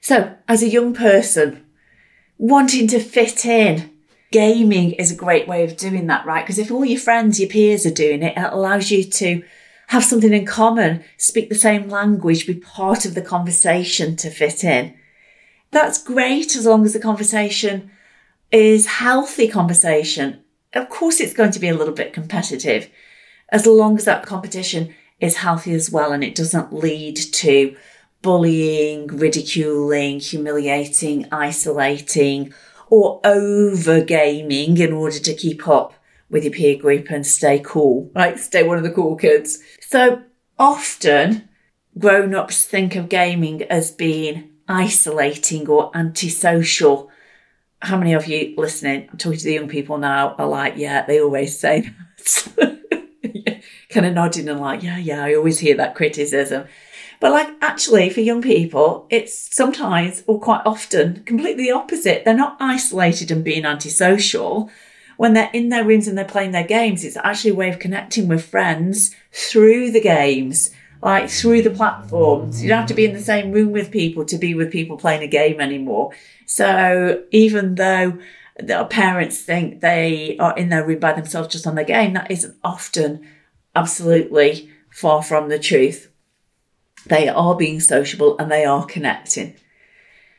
So 0.01 0.35
as 0.49 0.63
a 0.63 0.69
young 0.69 0.95
person 0.95 1.65
wanting 2.39 2.89
to 2.89 3.01
fit 3.01 3.45
in, 3.45 3.91
gaming 4.33 4.93
is 4.93 5.11
a 5.11 5.17
great 5.17 5.49
way 5.49 5.65
of 5.65 5.77
doing 5.77 6.07
that, 6.09 6.27
right? 6.27 6.45
Because 6.45 6.59
if 6.59 6.71
all 6.71 6.85
your 6.85 7.01
friends, 7.01 7.41
your 7.41 7.49
peers 7.49 7.87
are 7.87 7.91
doing 7.91 8.23
it, 8.23 8.37
it 8.37 8.53
allows 8.53 8.91
you 8.91 9.05
to 9.05 9.43
have 9.89 10.05
something 10.05 10.33
in 10.33 10.45
common, 10.45 11.05
speak 11.17 11.49
the 11.49 11.55
same 11.55 11.89
language, 11.89 12.47
be 12.47 12.55
part 12.55 13.05
of 13.05 13.15
the 13.15 13.23
conversation 13.23 14.17
to 14.17 14.31
fit 14.31 14.65
in. 14.65 14.95
That's 15.71 16.03
great 16.03 16.57
as 16.57 16.67
long 16.67 16.85
as 16.85 16.93
the 16.93 17.01
conversation 17.01 17.91
is 18.51 18.87
healthy 18.87 19.49
conversation. 19.49 20.43
Of 20.73 20.89
course, 20.89 21.21
it's 21.21 21.35
going 21.35 21.53
to 21.53 21.61
be 21.61 21.69
a 21.69 21.75
little 21.75 21.95
bit 21.95 22.13
competitive 22.13 22.89
as 23.51 23.67
long 23.67 23.97
as 23.97 24.05
that 24.05 24.27
competition 24.27 24.95
is 25.21 25.37
healthy 25.37 25.73
as 25.73 25.91
well 25.91 26.13
and 26.13 26.23
it 26.23 26.35
doesn't 26.35 26.73
lead 26.73 27.17
to 27.17 27.77
bullying, 28.23 29.07
ridiculing, 29.07 30.21
humiliating, 30.21 31.27
isolating, 31.33 32.53
or 32.89 33.21
over 33.25 34.01
gaming 34.03 34.77
in 34.79 34.93
order 34.93 35.19
to 35.19 35.35
keep 35.35 35.67
up 35.69 35.95
with 36.29 36.45
your 36.45 36.53
peer 36.53 36.77
group 36.77 37.11
and 37.11 37.27
stay 37.27 37.61
cool, 37.65 38.11
right? 38.15 38.39
Stay 38.39 38.63
one 38.63 38.79
of 38.79 38.85
the 38.85 38.91
cool 38.91 39.17
kids. 39.17 39.59
So 39.81 40.23
often 40.59 41.49
grown 41.99 42.35
ups 42.35 42.65
think 42.65 42.97
of 42.97 43.09
gaming 43.09 43.63
as 43.63 43.91
being 43.91 44.51
isolating 44.69 45.69
or 45.69 45.91
antisocial. 45.95 47.11
How 47.81 47.97
many 47.97 48.15
of 48.15 48.27
you 48.27 48.55
listening, 48.57 49.09
I'm 49.11 49.19
talking 49.19 49.39
to 49.39 49.45
the 49.45 49.55
young 49.55 49.69
people 49.69 49.99
now, 49.99 50.35
are 50.37 50.47
like, 50.47 50.75
yeah, 50.77 51.05
they 51.05 51.21
always 51.21 51.59
say 51.59 51.91
that. 52.57 52.77
kind 53.91 54.07
of 54.07 54.15
nodding 54.15 54.49
and 54.49 54.61
like, 54.61 54.83
yeah, 54.83 54.99
yeah, 54.99 55.25
I 55.25 55.35
always 55.35 55.59
hear 55.59 55.77
that 55.77 55.95
criticism. 55.95 56.67
But 57.21 57.33
like 57.33 57.49
actually 57.63 58.11
for 58.11 58.21
young 58.21 58.43
people, 58.43 59.07
it's 59.11 59.55
sometimes 59.55 60.23
or 60.27 60.39
quite 60.39 60.63
often 60.67 61.23
completely 61.25 61.65
the 61.65 61.73
opposite. 61.73 62.25
They're 62.25 62.35
not 62.35 62.57
isolated 62.61 63.31
and 63.31 63.43
being 63.43 63.65
antisocial. 63.65 64.71
When 65.17 65.33
they're 65.33 65.51
in 65.55 65.71
their 65.71 65.85
rooms 65.85 66.09
and 66.09 66.19
they're 66.19 66.27
playing 66.27 66.51
their 66.51 66.67
games, 66.67 67.05
it's 67.05 67.17
actually 67.17 67.53
a 67.53 67.55
way 67.55 67.71
of 67.71 67.79
connecting 67.79 68.29
with 68.29 68.45
friends 68.45 69.17
through 69.33 69.93
the 69.93 70.01
games, 70.01 70.71
like 71.03 71.31
through 71.31 71.63
the 71.63 71.71
platforms. 71.71 72.63
You 72.63 72.69
don't 72.69 72.81
have 72.81 72.89
to 72.89 72.95
be 72.95 73.05
in 73.05 73.13
the 73.13 73.21
same 73.21 73.53
room 73.53 73.73
with 73.73 73.91
people 73.91 74.25
to 74.27 74.39
be 74.39 74.55
with 74.55 74.73
people 74.73 74.97
playing 74.97 75.23
a 75.23 75.29
game 75.29 75.61
anymore. 75.61 76.13
So 76.47 77.25
even 77.31 77.75
though 77.75 78.19
the 78.59 78.85
parents 78.85 79.41
think 79.41 79.81
they 79.81 80.37
are 80.39 80.57
in 80.57 80.71
their 80.71 80.87
room 80.87 80.99
by 80.99 81.13
themselves 81.13 81.49
just 81.49 81.67
on 81.67 81.75
the 81.75 81.85
game, 81.85 82.15
that 82.15 82.31
isn't 82.31 82.57
often 82.65 83.27
absolutely 83.75 84.71
far 84.91 85.23
from 85.23 85.49
the 85.49 85.59
truth. 85.59 86.11
They 87.07 87.29
are 87.29 87.55
being 87.55 87.81
sociable 87.81 88.37
and 88.39 88.51
they 88.51 88.65
are 88.65 88.87
connecting. 88.87 89.55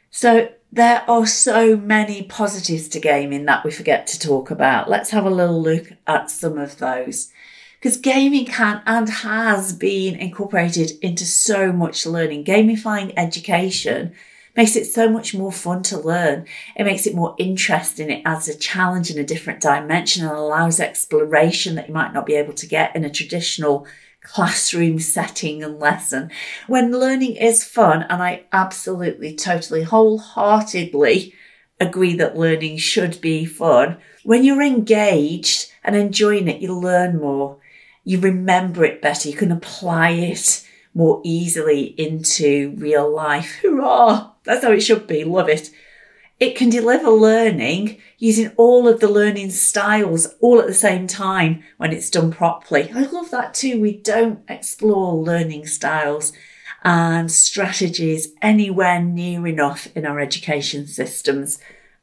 So 0.09 0.49
there 0.71 1.09
are 1.09 1.25
so 1.25 1.77
many 1.77 2.23
positives 2.23 2.89
to 2.89 2.99
gaming 2.99 3.45
that 3.45 3.63
we 3.63 3.71
forget 3.71 4.07
to 4.07 4.19
talk 4.19 4.51
about. 4.51 4.89
Let's 4.89 5.11
have 5.11 5.25
a 5.25 5.29
little 5.29 5.61
look 5.61 5.93
at 6.07 6.29
some 6.29 6.57
of 6.57 6.77
those. 6.77 7.31
Because 7.79 7.97
gaming 7.97 8.45
can 8.45 8.81
and 8.85 9.07
has 9.07 9.71
been 9.71 10.15
incorporated 10.15 10.91
into 11.01 11.25
so 11.25 11.71
much 11.71 12.05
learning. 12.05 12.43
Gamifying 12.43 13.13
education 13.15 14.13
makes 14.55 14.75
it 14.75 14.85
so 14.85 15.07
much 15.07 15.35
more 15.35 15.51
fun 15.51 15.83
to 15.83 15.99
learn. 15.99 16.45
It 16.75 16.83
makes 16.83 17.05
it 17.05 17.13
more 17.13 17.35
interesting. 17.37 18.09
It 18.09 18.23
adds 18.25 18.47
a 18.47 18.57
challenge 18.57 19.11
in 19.11 19.19
a 19.19 19.23
different 19.23 19.61
dimension 19.61 20.25
and 20.25 20.35
allows 20.35 20.79
exploration 20.79 21.75
that 21.75 21.87
you 21.87 21.93
might 21.93 22.13
not 22.13 22.25
be 22.25 22.33
able 22.33 22.53
to 22.53 22.65
get 22.67 22.95
in 22.95 23.05
a 23.05 23.11
traditional 23.11 23.85
classroom 24.23 24.97
setting 25.15 25.61
and 25.61 25.79
lesson. 25.79 26.31
When 26.65 26.91
learning 26.91 27.35
is 27.35 27.63
fun, 27.63 28.01
and 28.09 28.23
I 28.23 28.45
absolutely, 28.51 29.35
totally, 29.35 29.83
wholeheartedly 29.83 31.33
agree 31.79 32.15
that 32.15 32.35
learning 32.35 32.77
should 32.77 33.21
be 33.21 33.45
fun, 33.45 33.97
when 34.23 34.43
you're 34.43 34.63
engaged 34.63 35.71
and 35.83 35.95
enjoying 35.95 36.47
it, 36.47 36.61
you 36.61 36.73
learn 36.73 37.19
more. 37.19 37.59
You 38.07 38.21
remember 38.21 38.85
it 38.85 39.01
better. 39.01 39.27
You 39.27 39.35
can 39.35 39.51
apply 39.51 40.11
it 40.11 40.65
more 40.93 41.19
easily 41.25 41.93
into 41.99 42.73
real 42.77 43.13
life. 43.13 43.59
Hurrah! 43.61 44.31
That's 44.45 44.63
how 44.63 44.71
it 44.71 44.79
should 44.79 45.07
be. 45.07 45.25
Love 45.25 45.49
it. 45.49 45.71
It 46.39 46.55
can 46.55 46.69
deliver 46.69 47.09
learning 47.09 47.97
using 48.17 48.53
all 48.55 48.87
of 48.87 49.01
the 49.01 49.09
learning 49.09 49.49
styles 49.49 50.25
all 50.39 50.61
at 50.61 50.67
the 50.67 50.73
same 50.73 51.05
time 51.05 51.65
when 51.75 51.91
it's 51.91 52.09
done 52.09 52.31
properly. 52.31 52.89
I 52.95 53.01
love 53.01 53.29
that 53.31 53.53
too. 53.53 53.81
We 53.81 53.97
don't 53.97 54.39
explore 54.47 55.13
learning 55.13 55.67
styles 55.67 56.31
and 56.85 57.29
strategies 57.29 58.29
anywhere 58.41 59.03
near 59.03 59.45
enough 59.47 59.89
in 59.97 60.05
our 60.05 60.21
education 60.21 60.87
systems 60.87 61.59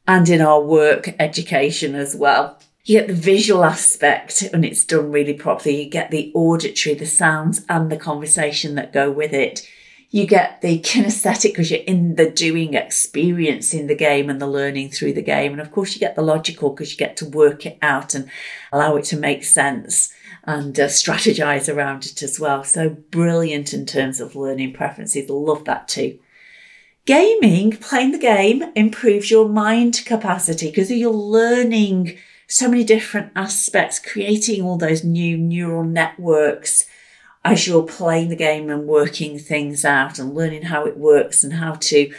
and 0.06 0.28
in 0.28 0.42
our 0.42 0.60
work 0.60 1.14
education 1.18 1.94
as 1.94 2.14
well. 2.14 2.60
You 2.84 2.98
get 3.00 3.08
the 3.08 3.14
visual 3.14 3.64
aspect 3.64 4.42
and 4.42 4.64
it's 4.64 4.84
done 4.84 5.10
really 5.10 5.34
properly. 5.34 5.84
You 5.84 5.90
get 5.90 6.10
the 6.10 6.30
auditory, 6.34 6.94
the 6.94 7.06
sounds 7.06 7.64
and 7.68 7.90
the 7.90 7.96
conversation 7.96 8.74
that 8.74 8.92
go 8.92 9.10
with 9.10 9.32
it 9.32 9.66
you 10.14 10.28
get 10.28 10.60
the 10.60 10.78
kinesthetic 10.78 11.50
because 11.50 11.72
you're 11.72 11.80
in 11.80 12.14
the 12.14 12.30
doing, 12.30 12.74
experiencing 12.74 13.88
the 13.88 13.96
game 13.96 14.30
and 14.30 14.40
the 14.40 14.46
learning 14.46 14.90
through 14.90 15.12
the 15.12 15.20
game. 15.20 15.50
And 15.50 15.60
of 15.60 15.72
course, 15.72 15.92
you 15.92 15.98
get 15.98 16.14
the 16.14 16.22
logical 16.22 16.70
because 16.70 16.92
you 16.92 16.96
get 16.96 17.16
to 17.16 17.28
work 17.28 17.66
it 17.66 17.78
out 17.82 18.14
and 18.14 18.30
allow 18.72 18.94
it 18.94 19.06
to 19.06 19.16
make 19.16 19.42
sense 19.42 20.12
and 20.44 20.78
uh, 20.78 20.86
strategize 20.86 21.68
around 21.68 22.06
it 22.06 22.22
as 22.22 22.38
well. 22.38 22.62
So 22.62 22.90
brilliant 22.90 23.74
in 23.74 23.86
terms 23.86 24.20
of 24.20 24.36
learning 24.36 24.74
preferences. 24.74 25.28
Love 25.28 25.64
that 25.64 25.88
too. 25.88 26.20
Gaming, 27.06 27.72
playing 27.72 28.12
the 28.12 28.18
game 28.18 28.62
improves 28.76 29.32
your 29.32 29.48
mind 29.48 30.00
capacity 30.06 30.68
because 30.70 30.92
you're 30.92 31.10
learning 31.10 32.18
so 32.46 32.68
many 32.68 32.84
different 32.84 33.32
aspects, 33.34 33.98
creating 33.98 34.62
all 34.62 34.76
those 34.76 35.04
new 35.04 35.36
neural 35.36 35.84
networks 35.84 36.86
as 37.44 37.66
you're 37.66 37.82
playing 37.82 38.28
the 38.28 38.36
game 38.36 38.70
and 38.70 38.86
working 38.86 39.38
things 39.38 39.84
out 39.84 40.18
and 40.18 40.34
learning 40.34 40.62
how 40.62 40.86
it 40.86 40.96
works 40.96 41.44
and 41.44 41.54
how 41.54 41.74
to 41.74 42.12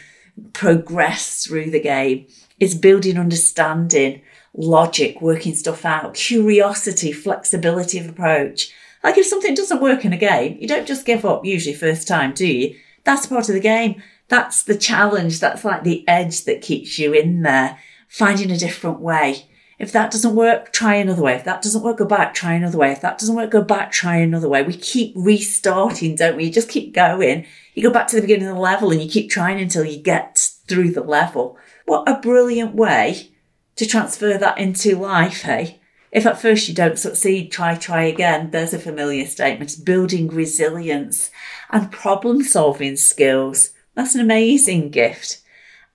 progress 0.54 1.46
through 1.46 1.72
the 1.72 1.80
game. 1.80 2.28
It's 2.60 2.76
building 2.76 3.18
understanding, 3.18 4.22
logic, 4.54 5.22
working 5.22 5.56
stuff 5.56 5.84
out, 5.84 6.14
curiosity, 6.14 7.12
flexibility 7.12 7.98
of 8.00 8.10
approach. 8.10 8.72
Like 9.04 9.18
if 9.18 9.26
something 9.26 9.54
doesn't 9.54 9.82
work 9.82 10.06
in 10.06 10.14
a 10.14 10.18
game, 10.18 10.58
you 10.60 10.68
don't 10.68 10.88
just 10.88 11.06
give 11.06 11.26
up 11.26 11.46
usually 11.46 11.76
first 11.76 12.08
time, 12.08 12.34
do 12.34 12.48
you? 12.48 12.76
That's 13.04 13.28
part 13.28 13.50
of 13.50 13.56
the 13.56 13.62
game. 13.62 14.02
That's 14.28 14.64
the 14.64 14.78
challenge. 14.78 15.40
That's 15.40 15.64
like 15.64 15.84
the 15.84 16.08
edge 16.08 16.46
that 16.46 16.62
keeps 16.62 16.98
you 16.98 17.14
in 17.14 17.42
there, 17.42 17.80
finding 18.08 18.52
a 18.52 18.58
different 18.58 19.00
way. 19.00 19.48
If 19.78 19.92
that 19.92 20.12
doesn't 20.12 20.36
work, 20.36 20.72
try 20.72 20.96
another 20.96 21.22
way. 21.22 21.34
If 21.34 21.44
that 21.44 21.62
doesn't 21.62 21.84
work, 21.84 21.98
go 21.98 22.06
back, 22.06 22.34
try 22.34 22.54
another 22.54 22.78
way. 22.78 22.92
If 22.92 23.02
that 23.02 23.18
doesn't 23.18 23.36
work, 23.36 23.52
go 23.52 23.62
back, 23.62 23.92
try 23.92 24.18
another 24.18 24.48
way. 24.48 24.64
We 24.64 24.74
keep 24.74 25.14
restarting, 25.16 26.16
don't 26.16 26.38
we? 26.38 26.46
You 26.46 26.52
just 26.52 26.70
keep 26.70 26.94
going. 26.94 27.46
You 27.74 27.84
go 27.84 27.92
back 27.92 28.08
to 28.08 28.16
the 28.16 28.22
beginning 28.22 28.48
of 28.48 28.56
the 28.56 28.62
level 28.62 28.92
and 28.92 29.02
you 29.02 29.10
keep 29.10 29.30
trying 29.30 29.60
until 29.60 29.84
you 29.84 29.98
get 29.98 30.50
through 30.68 30.92
the 30.92 31.04
level. 31.04 31.58
What 31.86 32.08
a 32.08 32.20
brilliant 32.22 32.74
way 32.74 33.32
to 33.76 33.86
transfer 33.86 34.38
that 34.38 34.58
into 34.58 34.98
life, 34.98 35.42
hey? 35.42 35.82
If 36.12 36.26
at 36.26 36.40
first 36.40 36.70
you 36.70 36.74
don't 36.74 36.98
succeed, 36.98 37.52
try, 37.52 37.76
try 37.76 38.04
again. 38.04 38.52
There's 38.52 38.74
a 38.74 38.80
familiar 38.80 39.26
statement. 39.26 39.84
Building 39.84 40.30
resilience 40.30 41.30
and 41.70 41.92
problem 41.92 42.42
solving 42.42 42.96
skills. 42.96 43.72
That's 43.96 44.16
an 44.16 44.22
amazing 44.22 44.92
gift. 44.92 45.42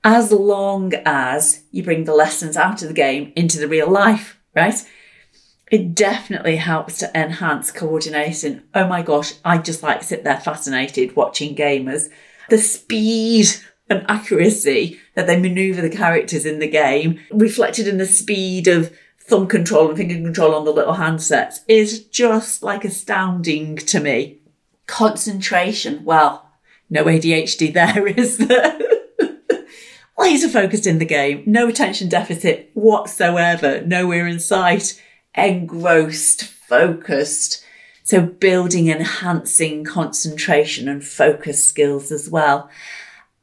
As 0.02 0.32
long 0.32 0.94
as 1.04 1.64
you 1.70 1.82
bring 1.82 2.04
the 2.04 2.14
lessons 2.14 2.56
out 2.56 2.82
of 2.82 2.88
the 2.88 2.94
game 2.94 3.32
into 3.36 3.58
the 3.58 3.68
real 3.68 3.88
life, 3.90 4.40
right? 4.54 4.74
It 5.70 5.94
definitely 5.94 6.56
helps 6.56 6.98
to 6.98 7.10
enhance 7.16 7.70
coordination. 7.70 8.64
Oh 8.74 8.88
my 8.88 9.02
gosh, 9.02 9.34
I 9.44 9.58
just 9.58 9.82
like 9.82 10.02
sit 10.02 10.24
there 10.24 10.40
fascinated 10.40 11.14
watching 11.14 11.54
gamers. 11.54 12.08
The 12.48 12.58
speed 12.58 13.46
and 13.88 14.04
accuracy 14.08 14.98
that 15.14 15.26
they 15.26 15.38
maneuver 15.38 15.82
the 15.82 15.90
characters 15.90 16.46
in 16.46 16.60
the 16.60 16.68
game, 16.68 17.20
reflected 17.30 17.86
in 17.86 17.98
the 17.98 18.06
speed 18.06 18.68
of 18.68 18.96
thumb 19.18 19.46
control 19.46 19.88
and 19.88 19.98
finger 19.98 20.14
control 20.14 20.54
on 20.54 20.64
the 20.64 20.72
little 20.72 20.94
handsets, 20.94 21.60
is 21.68 22.04
just 22.06 22.62
like 22.62 22.84
astounding 22.84 23.76
to 23.76 24.00
me. 24.00 24.38
Concentration, 24.86 26.04
well, 26.04 26.50
no 26.88 27.04
ADHD 27.04 27.72
there, 27.72 28.06
is 28.18 28.38
there? 28.38 28.80
Laser 30.20 30.50
focused 30.50 30.86
in 30.86 30.98
the 30.98 31.06
game, 31.06 31.42
no 31.46 31.66
attention 31.66 32.10
deficit 32.10 32.70
whatsoever, 32.74 33.80
nowhere 33.80 34.26
in 34.26 34.38
sight, 34.38 35.02
engrossed, 35.34 36.44
focused. 36.44 37.64
So 38.04 38.20
building, 38.20 38.88
enhancing 38.88 39.82
concentration 39.82 40.88
and 40.88 41.02
focus 41.02 41.66
skills 41.66 42.12
as 42.12 42.28
well. 42.28 42.68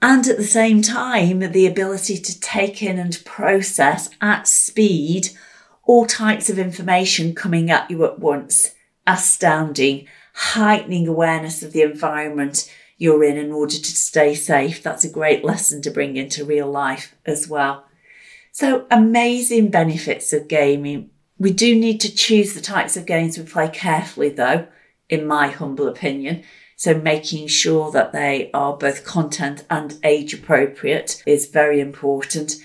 And 0.03 0.27
at 0.27 0.37
the 0.37 0.43
same 0.43 0.83
time, 0.83 1.39
the 1.39 1.65
ability 1.65 2.19
to 2.19 2.39
take 2.39 2.83
in 2.83 2.99
and 2.99 3.19
process 3.25 4.11
at 4.21 4.47
speed 4.47 5.29
all 5.83 6.05
types 6.05 6.47
of 6.47 6.59
information 6.59 7.33
coming 7.33 7.71
at 7.71 7.89
you 7.89 8.05
at 8.05 8.19
once. 8.19 8.75
Astounding, 9.07 10.07
heightening 10.35 11.07
awareness 11.07 11.63
of 11.63 11.73
the 11.73 11.81
environment 11.81 12.71
you're 12.97 13.23
in 13.23 13.37
in 13.37 13.51
order 13.51 13.75
to 13.75 13.95
stay 13.95 14.33
safe. 14.33 14.81
That's 14.81 15.03
a 15.03 15.09
great 15.09 15.43
lesson 15.43 15.81
to 15.83 15.91
bring 15.91 16.17
into 16.17 16.45
real 16.45 16.69
life 16.69 17.15
as 17.25 17.47
well. 17.47 17.85
So 18.51 18.87
amazing 18.89 19.69
benefits 19.69 20.33
of 20.33 20.47
gaming. 20.47 21.11
We 21.37 21.51
do 21.51 21.75
need 21.75 22.01
to 22.01 22.13
choose 22.13 22.53
the 22.53 22.61
types 22.61 22.97
of 22.97 23.05
games 23.05 23.37
we 23.37 23.43
play 23.43 23.69
carefully 23.69 24.29
though, 24.29 24.67
in 25.09 25.27
my 25.27 25.49
humble 25.49 25.87
opinion. 25.87 26.43
So 26.75 26.95
making 26.95 27.47
sure 27.47 27.91
that 27.91 28.13
they 28.13 28.49
are 28.53 28.75
both 28.75 29.03
content 29.03 29.63
and 29.69 29.97
age 30.03 30.33
appropriate 30.33 31.21
is 31.25 31.49
very 31.49 31.79
important. 31.79 32.55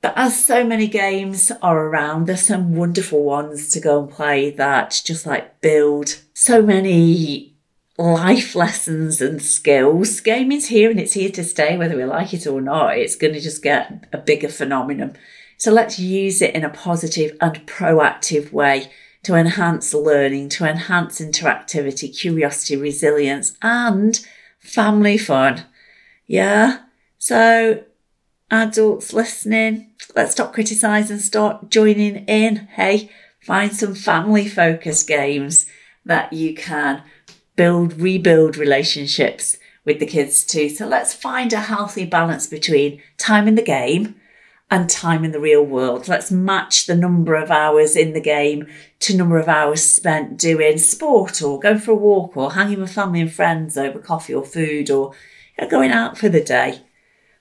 But 0.00 0.14
as 0.16 0.44
so 0.44 0.64
many 0.64 0.86
games 0.86 1.50
are 1.62 1.86
around, 1.86 2.26
there's 2.26 2.42
some 2.46 2.76
wonderful 2.76 3.24
ones 3.24 3.70
to 3.72 3.80
go 3.80 4.00
and 4.00 4.10
play 4.10 4.50
that 4.50 5.00
just 5.04 5.26
like 5.26 5.60
build 5.60 6.20
so 6.34 6.62
many 6.62 7.55
life 7.98 8.54
lessons 8.54 9.20
and 9.20 9.42
skills. 9.42 10.20
Gaming's 10.20 10.66
here 10.66 10.90
and 10.90 11.00
it's 11.00 11.14
here 11.14 11.30
to 11.30 11.44
stay, 11.44 11.76
whether 11.76 11.96
we 11.96 12.04
like 12.04 12.34
it 12.34 12.46
or 12.46 12.60
not. 12.60 12.98
It's 12.98 13.16
going 13.16 13.34
to 13.34 13.40
just 13.40 13.62
get 13.62 14.08
a 14.12 14.18
bigger 14.18 14.48
phenomenon. 14.48 15.16
So 15.56 15.72
let's 15.72 15.98
use 15.98 16.42
it 16.42 16.54
in 16.54 16.64
a 16.64 16.70
positive 16.70 17.36
and 17.40 17.66
proactive 17.66 18.52
way 18.52 18.90
to 19.22 19.34
enhance 19.34 19.94
learning, 19.94 20.50
to 20.50 20.64
enhance 20.66 21.20
interactivity, 21.20 22.16
curiosity, 22.16 22.76
resilience, 22.76 23.56
and 23.62 24.24
family 24.60 25.16
fun. 25.16 25.64
Yeah. 26.26 26.80
So 27.18 27.84
adults 28.50 29.12
listening, 29.12 29.90
let's 30.14 30.32
stop 30.32 30.52
criticizing 30.52 31.14
and 31.14 31.24
start 31.24 31.70
joining 31.70 32.24
in. 32.26 32.68
Hey, 32.72 33.10
find 33.40 33.74
some 33.74 33.94
family 33.94 34.46
focused 34.46 35.08
games 35.08 35.66
that 36.04 36.32
you 36.32 36.54
can 36.54 37.02
build, 37.56 37.94
rebuild 37.94 38.56
relationships 38.56 39.58
with 39.84 39.98
the 39.98 40.06
kids 40.06 40.44
too. 40.44 40.68
So 40.68 40.86
let's 40.86 41.14
find 41.14 41.52
a 41.52 41.60
healthy 41.60 42.04
balance 42.04 42.46
between 42.46 43.02
time 43.16 43.48
in 43.48 43.54
the 43.54 43.62
game 43.62 44.16
and 44.70 44.90
time 44.90 45.24
in 45.24 45.30
the 45.30 45.40
real 45.40 45.64
world. 45.64 46.08
Let's 46.08 46.30
match 46.30 46.86
the 46.86 46.96
number 46.96 47.34
of 47.34 47.50
hours 47.50 47.94
in 47.94 48.12
the 48.12 48.20
game 48.20 48.66
to 49.00 49.16
number 49.16 49.38
of 49.38 49.48
hours 49.48 49.82
spent 49.82 50.38
doing 50.38 50.78
sport 50.78 51.40
or 51.40 51.60
going 51.60 51.78
for 51.78 51.92
a 51.92 51.96
walk 51.96 52.36
or 52.36 52.52
hanging 52.52 52.80
with 52.80 52.92
family 52.92 53.20
and 53.20 53.32
friends 53.32 53.78
over 53.78 54.00
coffee 54.00 54.34
or 54.34 54.44
food 54.44 54.90
or 54.90 55.14
you 55.56 55.64
know, 55.64 55.70
going 55.70 55.92
out 55.92 56.18
for 56.18 56.28
the 56.28 56.42
day. 56.42 56.82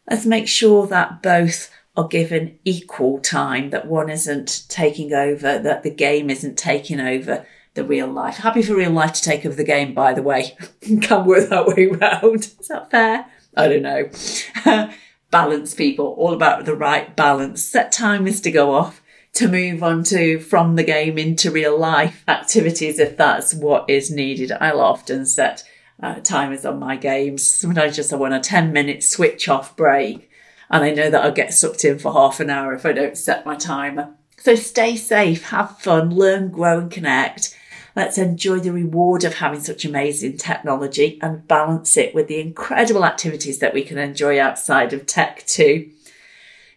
Let's 0.09 0.25
make 0.25 0.47
sure 0.47 0.85
that 0.87 1.23
both 1.23 1.71
are 1.97 2.07
given 2.07 2.59
equal 2.63 3.19
time, 3.19 3.71
that 3.71 3.87
one 3.87 4.09
isn't 4.09 4.65
taking 4.69 5.13
over, 5.13 5.57
that 5.57 5.81
the 5.81 5.89
game 5.89 6.29
isn't 6.29 6.57
taking 6.57 6.99
over 6.99 7.45
the 7.75 7.83
real 7.83 8.07
life. 8.07 8.37
Happy 8.37 8.61
for 8.61 8.75
real 8.75 8.91
life 8.91 9.13
to 9.13 9.21
take 9.21 9.45
over 9.45 9.55
the 9.55 9.63
game, 9.63 9.93
by 9.93 10.13
the 10.13 10.23
way. 10.23 10.57
Can't 11.01 11.27
work 11.27 11.49
that 11.49 11.67
way 11.67 11.87
round. 11.87 12.39
Is 12.59 12.67
that 12.69 12.89
fair? 12.89 13.27
I 13.55 13.67
don't 13.67 13.83
know. 13.83 14.89
balance 15.31 15.73
people, 15.73 16.15
all 16.17 16.33
about 16.33 16.65
the 16.65 16.75
right 16.75 17.15
balance. 17.15 17.63
Set 17.63 17.91
timers 17.91 18.41
to 18.41 18.51
go 18.51 18.73
off 18.73 19.01
to 19.33 19.49
move 19.49 19.83
on 19.83 20.01
to 20.01 20.39
from 20.39 20.77
the 20.77 20.83
game 20.83 21.17
into 21.17 21.51
real 21.51 21.77
life 21.77 22.23
activities 22.27 22.99
if 22.99 23.17
that's 23.17 23.53
what 23.53 23.89
is 23.89 24.09
needed. 24.09 24.51
I'll 24.53 24.79
often 24.79 25.25
set 25.25 25.63
uh, 26.01 26.21
timers 26.21 26.65
on 26.65 26.79
my 26.79 26.95
games. 26.95 27.51
Sometimes 27.51 27.97
just 27.97 28.13
I 28.13 28.15
want 28.15 28.33
a 28.33 28.39
10 28.39 28.71
minute 28.71 29.03
switch 29.03 29.49
off 29.49 29.75
break 29.75 30.29
and 30.69 30.85
I 30.85 30.91
know 30.91 31.09
that 31.09 31.23
I'll 31.23 31.33
get 31.33 31.53
sucked 31.53 31.83
in 31.83 31.99
for 31.99 32.13
half 32.13 32.39
an 32.39 32.49
hour 32.49 32.73
if 32.73 32.85
I 32.85 32.93
don't 32.93 33.17
set 33.17 33.45
my 33.45 33.55
timer. 33.55 34.15
So 34.37 34.55
stay 34.55 34.95
safe, 34.95 35.49
have 35.49 35.79
fun, 35.79 36.15
learn, 36.15 36.49
grow 36.49 36.79
and 36.79 36.91
connect 36.91 37.57
Let's 37.95 38.17
enjoy 38.17 38.59
the 38.59 38.73
reward 38.73 39.23
of 39.23 39.35
having 39.35 39.61
such 39.61 39.85
amazing 39.85 40.35
technology 40.37 41.17
and 41.21 41.47
balance 41.47 41.95
it 41.95 42.13
with 42.13 42.27
the 42.27 42.41
incredible 42.41 43.05
activities 43.05 43.59
that 43.59 43.73
we 43.73 43.83
can 43.83 43.97
enjoy 43.97 44.37
outside 44.37 44.91
of 44.91 45.05
tech 45.05 45.45
too. 45.45 45.89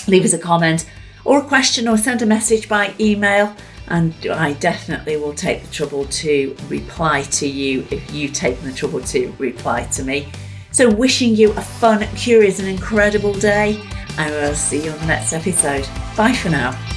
Leave 0.08 0.26
us 0.26 0.34
a 0.34 0.40
comment 0.40 0.90
or 1.26 1.40
a 1.40 1.44
question 1.44 1.88
or 1.88 1.98
send 1.98 2.22
a 2.22 2.26
message 2.26 2.70
by 2.70 2.94
email 3.00 3.56
and 3.88 4.14
I 4.30 4.54
definitely 4.54 5.18
will 5.18 5.34
take 5.34 5.64
the 5.64 5.72
trouble 5.72 6.06
to 6.06 6.56
reply 6.68 7.24
to 7.24 7.48
you 7.48 7.88
if 7.92 8.14
you've 8.14 8.34
taken 8.34 8.66
the 8.66 8.74
trouble 8.74 9.02
to 9.02 9.34
reply 9.38 9.84
to 9.84 10.04
me. 10.04 10.28
So, 10.72 10.94
wishing 10.94 11.36
you 11.36 11.52
a 11.54 11.62
fun, 11.62 12.06
curious, 12.16 12.60
and 12.60 12.68
incredible 12.68 13.34
day. 13.34 13.82
I 14.18 14.30
will 14.30 14.56
see 14.56 14.84
you 14.84 14.92
on 14.92 15.00
the 15.00 15.06
next 15.06 15.34
episode. 15.34 15.88
Bye 16.16 16.34
for 16.34 16.50
now. 16.50 16.97